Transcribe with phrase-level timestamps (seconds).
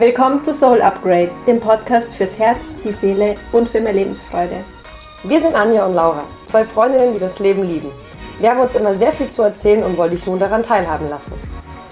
[0.00, 4.64] Willkommen zu Soul Upgrade, dem Podcast fürs Herz, die Seele und für mehr Lebensfreude.
[5.24, 7.90] Wir sind Anja und Laura, zwei Freundinnen, die das Leben lieben.
[8.38, 11.34] Wir haben uns immer sehr viel zu erzählen und wollen dich nun daran teilhaben lassen.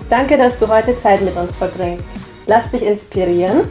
[0.09, 2.07] Danke, dass du heute Zeit mit uns verbringst.
[2.47, 3.71] Lass dich inspirieren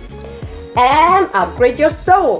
[0.75, 2.37] and upgrade your soul.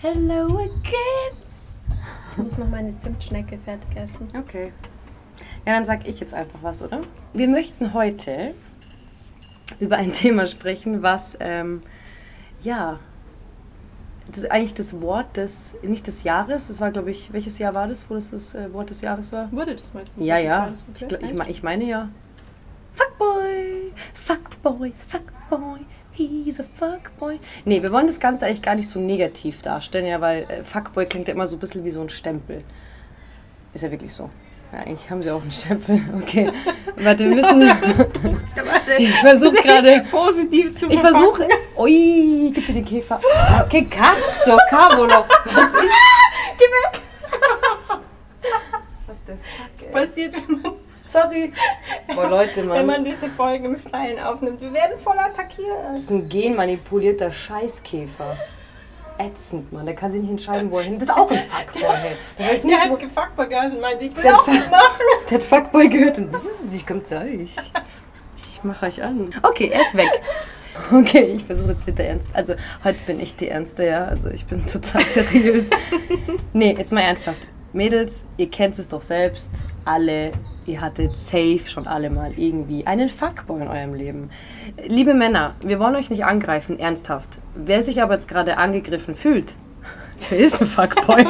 [0.00, 1.34] Hello again.
[2.30, 4.28] Ich muss noch meine Zimtschnecke fertig essen.
[4.38, 4.72] Okay.
[5.66, 7.00] Ja, dann sag ich jetzt einfach was, oder?
[7.32, 8.54] Wir möchten heute
[9.78, 11.82] über ein Thema sprechen, was ähm,
[12.62, 12.98] ja
[14.30, 17.74] das ist eigentlich das Wort des, nicht des Jahres, das war glaube ich, welches Jahr
[17.74, 19.50] war das, wo das das äh, Wort des Jahres war?
[19.52, 20.04] Wurde das mal?
[20.16, 20.72] Ja, ja.
[20.94, 21.18] Okay.
[21.20, 22.08] Ich, ich, ich meine ja.
[22.94, 25.80] Fuckboy, Fuckboy, Fuckboy,
[26.12, 27.38] he's a Fuckboy.
[27.64, 31.06] Nee, wir wollen das Ganze eigentlich gar nicht so negativ darstellen, ja, weil äh, Fuckboy
[31.06, 32.62] klingt ja immer so ein bisschen wie so ein Stempel.
[33.72, 34.30] Ist ja wirklich so.
[34.72, 36.00] Ja, eigentlich haben sie auch einen Stempel.
[36.22, 36.50] Okay.
[36.96, 37.62] Warte, wir müssen.
[38.98, 40.04] ich versuche gerade.
[40.10, 41.48] Positiv zu Ich versuche.
[41.76, 43.20] Ui, gib dir den Käfer.
[43.64, 45.24] Okay, cazzo, cavolo.
[45.44, 45.94] Was ist.
[46.58, 47.00] Geh weg!
[49.76, 50.72] Was passiert, wenn man.
[51.04, 51.52] Sorry.
[52.14, 52.78] Boah, Leute, Mann.
[52.78, 54.60] Wenn man diese Folgen im Freien aufnimmt.
[54.60, 55.78] Wir werden voll attackiert.
[55.88, 58.36] Das ist ein genmanipulierter Scheißkäfer
[59.20, 59.86] ätzend, Mann.
[59.86, 60.98] Der kann sich nicht entscheiden, wo er hin.
[60.98, 61.82] Das ist auch ein Fuckboy.
[62.38, 65.00] Der, der, der hat gefuckboy gehört und meinte, ich will auch mitmachen.
[65.30, 67.54] Der hat Fuckboy gehört und das ist es, ich komm zu euch.
[68.36, 69.32] Ich mache euch an.
[69.42, 70.08] Okay, er ist weg.
[70.92, 72.28] Okay, ich versuche jetzt wieder ernst.
[72.32, 72.54] Also,
[72.84, 74.04] heute bin ich die Ernste, ja.
[74.04, 75.68] Also, ich bin total seriös.
[76.52, 77.46] nee, jetzt mal ernsthaft.
[77.72, 79.50] Mädels, ihr kennt es doch selbst.
[79.84, 80.32] Alle,
[80.66, 84.30] ihr hattet safe schon alle mal irgendwie einen Fuckboy in eurem Leben.
[84.86, 87.39] Liebe Männer, wir wollen euch nicht angreifen, ernsthaft.
[87.54, 89.54] Wer sich aber jetzt gerade angegriffen fühlt,
[90.30, 91.26] der ist ein Fuckboy.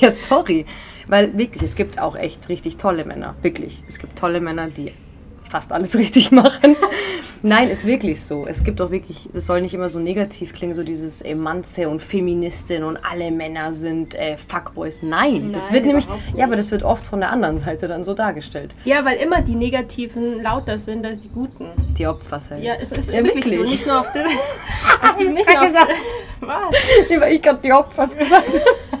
[0.00, 0.66] ja, sorry.
[1.06, 3.34] Weil wirklich, es gibt auch echt richtig tolle Männer.
[3.42, 3.82] Wirklich.
[3.88, 4.92] Es gibt tolle Männer, die
[5.54, 6.74] fast alles richtig machen.
[7.44, 8.44] Nein, ist wirklich so.
[8.44, 12.02] Es gibt auch wirklich, das soll nicht immer so negativ klingen, so dieses Emanze und
[12.02, 15.04] Feministin und alle Männer sind äh, Fuckboys.
[15.04, 18.02] Nein, Nein, das wird nämlich, ja, aber das wird oft von der anderen Seite dann
[18.02, 18.72] so dargestellt.
[18.84, 21.66] Ja, weil immer die Negativen lauter sind als die Guten.
[21.96, 22.60] Die Opfer sind.
[22.60, 23.70] Ja, es ist ja, wirklich, wirklich so.
[23.70, 24.24] Nicht nur auf das.
[25.12, 25.88] es ist nicht nur auf
[26.40, 27.30] Was?
[27.30, 28.44] Ich gerade die Opfer gesagt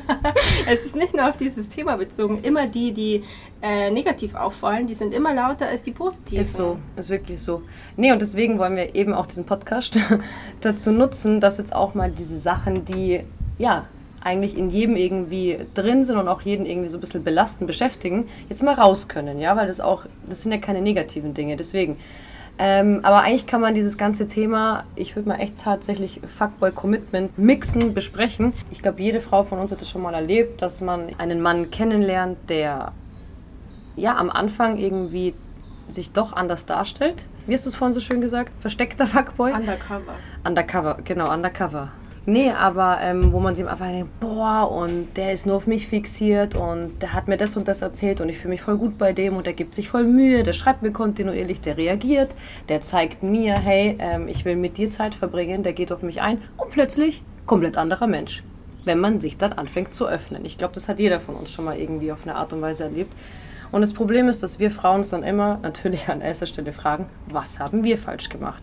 [0.66, 2.40] Es ist nicht nur auf dieses Thema bezogen.
[2.42, 3.22] Immer die, die
[3.62, 6.42] äh, negativ auffallen, die sind immer lauter als die positiven.
[6.42, 7.62] Ist so, ist wirklich so.
[7.96, 9.98] Nee, und deswegen wollen wir eben auch diesen Podcast
[10.60, 13.20] dazu nutzen, dass jetzt auch mal diese Sachen, die
[13.58, 13.86] ja
[14.20, 18.26] eigentlich in jedem irgendwie drin sind und auch jeden irgendwie so ein bisschen belasten, beschäftigen,
[18.48, 21.98] jetzt mal raus können, ja, weil das auch, das sind ja keine negativen Dinge, deswegen.
[22.56, 27.36] Ähm, aber eigentlich kann man dieses ganze Thema, ich würde mal echt tatsächlich Fuckboy Commitment
[27.36, 28.52] mixen, besprechen.
[28.70, 31.70] Ich glaube, jede Frau von uns hat das schon mal erlebt, dass man einen Mann
[31.70, 32.92] kennenlernt, der
[33.96, 35.34] ja am Anfang irgendwie
[35.88, 37.26] sich doch anders darstellt.
[37.46, 38.52] Wie hast du es vorhin so schön gesagt?
[38.60, 39.52] Versteckter Fuckboy?
[39.52, 40.14] Undercover.
[40.44, 41.90] Undercover, genau, undercover.
[42.26, 45.88] Nee, aber ähm, wo man sich einfach denkt, boah, und der ist nur auf mich
[45.88, 48.96] fixiert und der hat mir das und das erzählt und ich fühle mich voll gut
[48.96, 52.30] bei dem und der gibt sich voll Mühe, der schreibt mir kontinuierlich, der reagiert,
[52.70, 56.22] der zeigt mir, hey, ähm, ich will mit dir Zeit verbringen, der geht auf mich
[56.22, 58.42] ein und plötzlich komplett anderer Mensch,
[58.86, 60.46] wenn man sich dann anfängt zu öffnen.
[60.46, 62.84] Ich glaube, das hat jeder von uns schon mal irgendwie auf eine Art und Weise
[62.84, 63.12] erlebt.
[63.70, 67.06] Und das Problem ist, dass wir Frauen uns dann immer natürlich an erster Stelle fragen,
[67.28, 68.62] was haben wir falsch gemacht?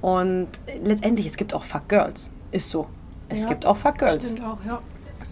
[0.00, 0.48] Und
[0.82, 2.30] letztendlich, es gibt auch Fuck Girls.
[2.50, 2.86] Ist so.
[3.28, 4.24] Es ja, gibt auch Fuck Girls.
[4.24, 4.80] Stimmt auch, ja.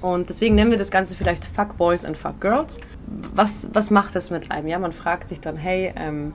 [0.03, 2.81] Und deswegen nennen wir das Ganze vielleicht Fuck Boys and Fuck Girls.
[3.35, 4.69] Was, was macht das mit einem?
[4.69, 6.35] Ja, man fragt sich dann, hey, ähm,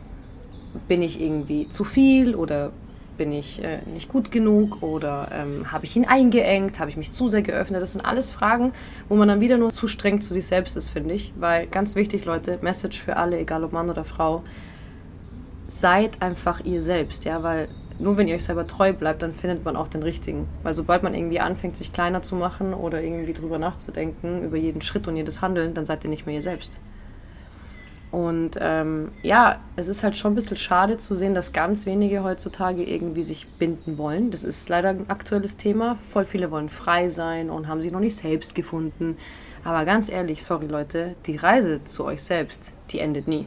[0.87, 2.71] bin ich irgendwie zu viel oder
[3.17, 7.11] bin ich äh, nicht gut genug oder ähm, habe ich ihn eingeengt, habe ich mich
[7.11, 7.81] zu sehr geöffnet?
[7.81, 8.73] Das sind alles Fragen,
[9.09, 11.33] wo man dann wieder nur zu streng zu sich selbst ist, finde ich.
[11.37, 14.43] Weil ganz wichtig, Leute, Message für alle, egal ob Mann oder Frau,
[15.67, 17.67] seid einfach ihr selbst, ja, weil
[18.01, 20.47] nur wenn ihr euch selber treu bleibt, dann findet man auch den richtigen.
[20.63, 24.81] Weil sobald man irgendwie anfängt, sich kleiner zu machen oder irgendwie drüber nachzudenken, über jeden
[24.81, 26.77] Schritt und jedes Handeln, dann seid ihr nicht mehr ihr selbst.
[28.11, 32.23] Und ähm, ja, es ist halt schon ein bisschen schade zu sehen, dass ganz wenige
[32.23, 34.31] heutzutage irgendwie sich binden wollen.
[34.31, 35.97] Das ist leider ein aktuelles Thema.
[36.11, 39.17] Voll viele wollen frei sein und haben sich noch nicht selbst gefunden.
[39.63, 43.45] Aber ganz ehrlich, sorry Leute, die Reise zu euch selbst, die endet nie.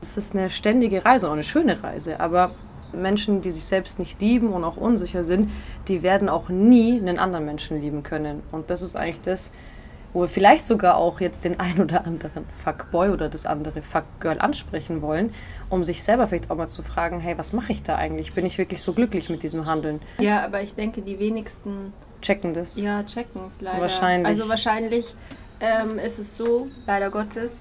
[0.00, 2.20] Es ist eine ständige Reise, auch eine schöne Reise.
[2.20, 2.52] Aber
[2.92, 5.50] Menschen, die sich selbst nicht lieben und auch unsicher sind,
[5.88, 8.42] die werden auch nie einen anderen Menschen lieben können.
[8.52, 9.50] Und das ist eigentlich das,
[10.12, 14.38] wo wir vielleicht sogar auch jetzt den ein oder anderen Fuckboy oder das andere Fuckgirl
[14.38, 15.34] ansprechen wollen,
[15.68, 18.32] um sich selber vielleicht auch mal zu fragen, hey, was mache ich da eigentlich?
[18.32, 20.00] Bin ich wirklich so glücklich mit diesem Handeln?
[20.18, 21.92] Ja, aber ich denke, die wenigsten
[22.22, 22.78] checken das.
[22.78, 23.80] Ja, checken es leider.
[23.80, 24.26] Wahrscheinlich.
[24.26, 25.14] Also wahrscheinlich
[25.60, 27.60] ähm, ist es so, leider Gottes,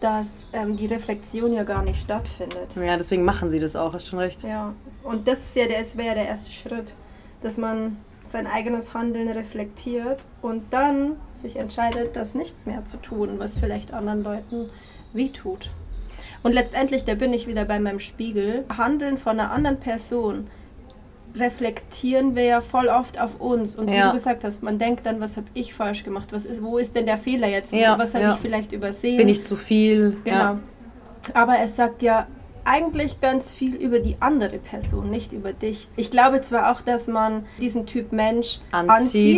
[0.00, 2.74] dass ähm, die Reflexion ja gar nicht stattfindet.
[2.76, 4.42] Ja, deswegen machen sie das auch, hast schon recht.
[4.42, 6.94] Ja, und das ist ja der, wäre der erste Schritt,
[7.42, 7.96] dass man
[8.26, 13.92] sein eigenes Handeln reflektiert und dann sich entscheidet, das nicht mehr zu tun, was vielleicht
[13.92, 14.68] anderen Leuten
[15.12, 15.70] wehtut.
[16.42, 18.64] Und letztendlich, da bin ich wieder bei meinem Spiegel.
[18.76, 20.48] Handeln von einer anderen Person
[21.38, 23.76] reflektieren wir ja voll oft auf uns.
[23.76, 24.08] Und wie Ja.
[24.08, 26.28] du gesagt hast, man denkt dann, was habe ich falsch gemacht?
[26.32, 27.72] Was ist, wo ist denn der Fehler jetzt?
[27.72, 28.30] Ja, was habe ja.
[28.34, 29.16] ich vielleicht übersehen?
[29.16, 30.16] Bin ich zu viel?
[30.24, 30.36] Genau.
[30.36, 30.58] Ja.
[31.34, 32.26] Aber es sagt ja
[32.68, 35.86] eigentlich ganz viel über die andere Person, nicht über dich.
[35.94, 38.90] Ich glaube zwar auch, dass man diesen Typ Mensch Anzieht,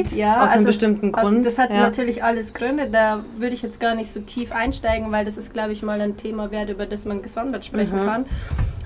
[0.06, 3.54] anzieht, ja, also aus einem bestimmten aus- Grund, Das hat natürlich alles Gründe, da würde
[3.54, 6.50] ich jetzt gar nicht so tief einsteigen, weil das ist, glaube ich, mal ein Thema
[6.50, 8.06] wert, über das man gesondert sprechen Mhm.
[8.06, 8.26] kann.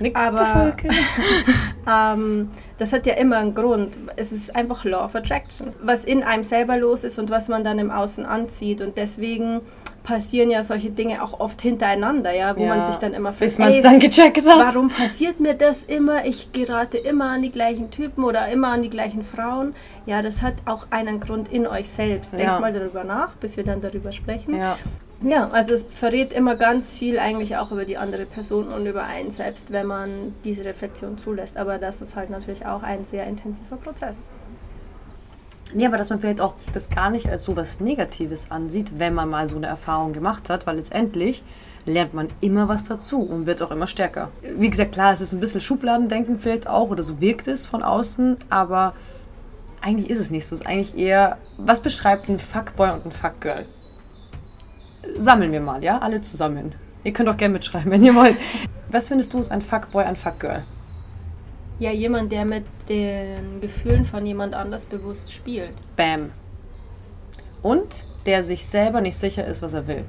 [0.03, 0.89] Nächste Aber- Folge.
[1.85, 3.99] Ähm, das hat ja immer einen Grund.
[4.15, 5.73] Es ist einfach Law of Attraction.
[5.81, 8.79] Was in einem selber los ist und was man dann im Außen anzieht.
[8.79, 9.59] Und deswegen
[10.03, 13.57] passieren ja solche Dinge auch oft hintereinander, ja, wo Ja, man sich dann immer Bis
[13.57, 14.45] fragt, man es dann gecheckt hat.
[14.73, 16.23] Warum passiert mir das immer?
[16.25, 19.75] Ich gerate immer an die gleichen Typen oder immer an die gleichen Frauen.
[20.05, 22.31] Ja, das hat auch einen Grund in euch selbst.
[22.31, 22.59] Denkt Ja.
[22.61, 24.55] mal darüber nach, bis wir dann darüber sprechen.
[24.57, 24.77] Ja.
[25.23, 29.03] Ja, also es verrät immer ganz viel eigentlich auch über die andere Person und über
[29.03, 31.55] einen selbst, wenn man diese Reflexion zulässt.
[31.55, 34.27] Aber das ist halt natürlich auch ein sehr intensiver Prozess.
[35.73, 39.13] Nee, aber dass man vielleicht auch das gar nicht als so was Negatives ansieht, wenn
[39.13, 41.41] man mal so eine Erfahrung gemacht hat, weil letztendlich
[41.85, 44.29] lernt man immer was dazu und wird auch immer stärker.
[44.57, 47.81] Wie gesagt, klar, es ist ein bisschen Schubladendenken vielleicht auch oder so wirkt es von
[47.81, 48.93] außen, aber
[49.81, 50.55] eigentlich ist es nicht so.
[50.55, 53.65] Es ist eigentlich eher, was beschreibt ein Fuckboy und ein Fuckgirl?
[55.17, 55.99] Sammeln wir mal, ja?
[55.99, 56.73] Alle zusammen.
[57.03, 58.37] Ihr könnt auch gerne mitschreiben, wenn ihr wollt.
[58.89, 60.63] Was findest du ist ein Fuckboy, ein Fuckgirl?
[61.79, 65.73] Ja, jemand, der mit den Gefühlen von jemand anders bewusst spielt.
[65.95, 66.31] Bam.
[67.61, 70.05] Und der sich selber nicht sicher ist, was er will.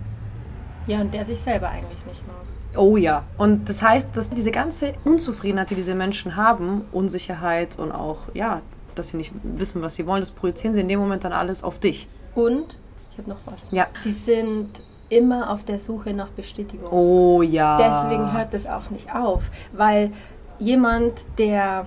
[0.87, 2.37] Ja, und der sich selber eigentlich nicht mag.
[2.77, 3.25] Oh ja.
[3.39, 8.61] Und das heißt, dass diese ganze Unzufriedenheit, die diese Menschen haben, Unsicherheit und auch, ja,
[8.95, 11.65] dass sie nicht wissen, was sie wollen, das projizieren sie in dem Moment dann alles
[11.65, 12.09] auf dich.
[12.35, 12.77] Und,
[13.12, 13.71] ich habe noch was.
[13.71, 13.87] Ja.
[14.03, 16.91] Sie sind immer auf der Suche nach Bestätigung.
[16.91, 17.77] Oh ja.
[17.77, 20.11] Deswegen hört das auch nicht auf, weil
[20.59, 21.87] jemand, der,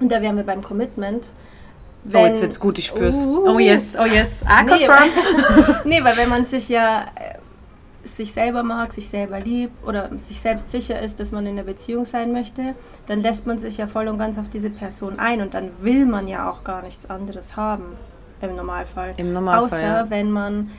[0.00, 1.28] und da wären wir beim Commitment,
[2.12, 3.24] Oh, jetzt wird's gut, ich spür's.
[3.24, 3.48] Uh.
[3.48, 4.42] Oh yes, oh yes.
[4.42, 5.76] I Nee, confirm.
[5.84, 7.38] nee, weil wenn man sich ja äh,
[8.06, 11.62] sich selber mag, sich selber liebt oder sich selbst sicher ist, dass man in einer
[11.62, 12.74] Beziehung sein möchte,
[13.06, 16.04] dann lässt man sich ja voll und ganz auf diese Person ein und dann will
[16.04, 17.96] man ja auch gar nichts anderes haben
[18.42, 19.14] im Normalfall.
[19.16, 20.10] Im Normalfall, Außer ja.
[20.10, 20.70] wenn man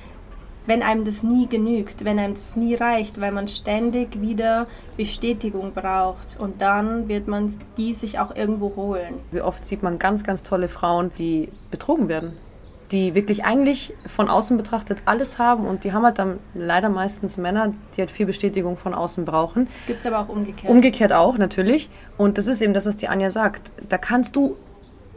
[0.65, 4.67] wenn einem das nie genügt, wenn einem das nie reicht, weil man ständig wieder
[4.97, 9.15] Bestätigung braucht und dann wird man die sich auch irgendwo holen.
[9.31, 12.33] Wie oft sieht man ganz, ganz tolle Frauen, die betrogen werden.
[12.91, 17.38] Die wirklich eigentlich von außen betrachtet alles haben und die haben halt dann leider meistens
[17.38, 19.67] Männer, die halt viel Bestätigung von außen brauchen.
[19.73, 20.71] Das gibt es aber auch umgekehrt.
[20.71, 21.89] Umgekehrt auch, natürlich.
[22.17, 23.71] Und das ist eben das, was die Anja sagt.
[23.89, 24.56] Da kannst du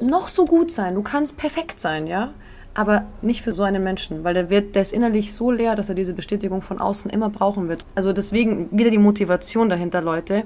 [0.00, 2.32] noch so gut sein, du kannst perfekt sein, ja.
[2.78, 5.88] Aber nicht für so einen Menschen, weil der, wird, der ist innerlich so leer, dass
[5.88, 7.84] er diese Bestätigung von außen immer brauchen wird.
[7.96, 10.44] Also deswegen wieder die Motivation dahinter, Leute.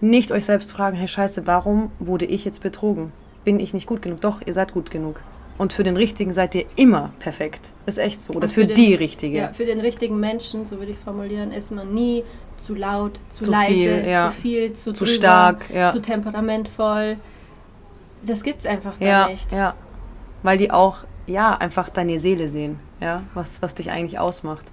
[0.00, 3.10] Nicht euch selbst fragen, hey Scheiße, warum wurde ich jetzt betrogen?
[3.44, 4.20] Bin ich nicht gut genug?
[4.20, 5.20] Doch, ihr seid gut genug.
[5.58, 7.72] Und für den Richtigen seid ihr immer perfekt.
[7.86, 8.34] Ist echt so.
[8.34, 9.38] Oder für, für den- die Richtige.
[9.38, 12.22] Ja, für den richtigen Menschen, so würde ich es formulieren, ist man nie
[12.62, 14.28] zu laut, zu, Zu leise, viel, ja.
[14.30, 15.90] zu viel, zu, Zu drüber, stark, ja.
[15.90, 17.16] zu temperamentvoll.
[18.24, 19.50] Das gibt's einfach da ja, nicht.
[19.52, 19.74] Ja,
[20.44, 24.66] weil die auch, ja, einfach deine Seele sehen, ja, was, was dich eigentlich ausmacht.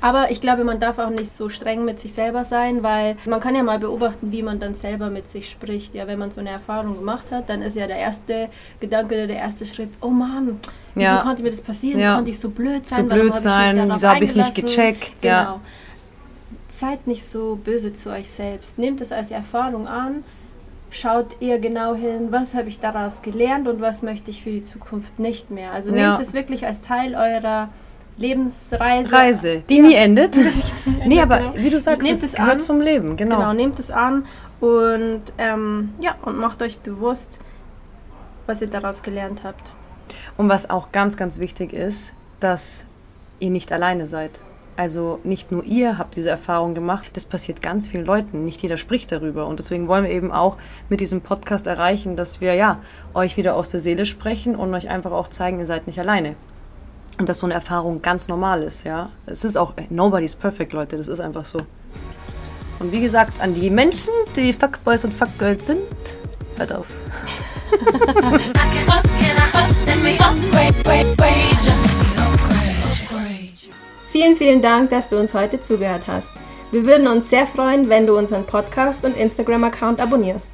[0.00, 3.40] Aber ich glaube, man darf auch nicht so streng mit sich selber sein, weil man
[3.40, 5.94] kann ja mal beobachten, wie man dann selber mit sich spricht.
[5.94, 9.28] Ja, wenn man so eine Erfahrung gemacht hat, dann ist ja der erste Gedanke oder
[9.28, 10.60] der erste Schritt, oh Mann,
[10.94, 11.20] wieso Ja.
[11.22, 12.00] konnte mir das passieren?
[12.00, 12.16] Ja.
[12.16, 13.04] Konnte ich so blöd sein?
[13.04, 15.22] So Warum blöd ich sein, darauf wieso habe ich es nicht gecheckt?
[15.22, 15.32] Genau.
[15.34, 15.60] Ja.
[16.70, 18.76] Seid nicht so böse zu euch selbst.
[18.78, 20.22] Nehmt es als Erfahrung an.
[20.96, 24.62] Schaut eher genau hin, was habe ich daraus gelernt und was möchte ich für die
[24.62, 25.72] Zukunft nicht mehr.
[25.72, 26.10] Also Ja.
[26.10, 27.68] nehmt es wirklich als Teil eurer
[28.16, 29.12] Lebensreise.
[29.12, 29.82] Reise, die Ja.
[29.82, 30.36] nie endet.
[31.06, 31.54] nee, aber genau.
[31.56, 32.60] wie du sagst, Nehmt es es gehört an.
[32.60, 33.38] zum Leben, genau.
[33.38, 34.24] Genau, nehmt es an
[34.60, 37.40] und ähm, ja, und macht euch bewusst,
[38.46, 39.72] was ihr daraus gelernt habt.
[40.36, 42.84] Und was auch ganz, ganz wichtig ist, dass
[43.40, 44.38] ihr nicht alleine seid.
[44.76, 48.44] Also nicht nur ihr habt diese Erfahrung gemacht, das passiert ganz vielen Leuten.
[48.44, 49.46] Nicht jeder spricht darüber.
[49.46, 50.56] Und deswegen wollen wir eben auch
[50.88, 52.80] mit diesem Podcast erreichen, dass wir ja
[53.14, 56.34] euch wieder aus der Seele sprechen und euch einfach auch zeigen, ihr seid nicht alleine.
[57.18, 59.10] Und dass so eine Erfahrung ganz normal ist, ja.
[59.26, 61.58] Es ist auch, nobody's perfect, Leute, das ist einfach so.
[62.80, 65.82] Und wie gesagt, an die Menschen, die Fuckboys und Fuckgirls sind,
[66.56, 66.86] hört auf.
[74.14, 76.28] Vielen, vielen Dank, dass du uns heute zugehört hast.
[76.70, 80.50] Wir würden uns sehr freuen, wenn du unseren Podcast und Instagram-Account abonnierst.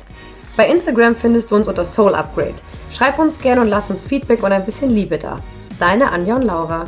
[0.57, 2.55] Bei Instagram findest du uns unter Soul Upgrade.
[2.91, 5.41] Schreib uns gerne und lass uns Feedback und ein bisschen Liebe da.
[5.79, 6.87] Deine Anja und Laura.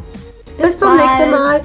[0.57, 1.11] Bis, Bis zum bald.
[1.11, 1.61] nächsten Mal.